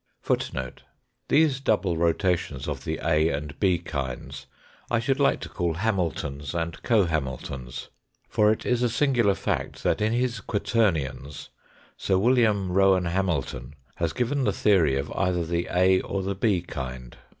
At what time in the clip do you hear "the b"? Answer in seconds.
16.23-16.63